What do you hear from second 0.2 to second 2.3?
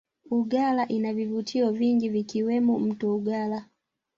uggala inavivutio vingi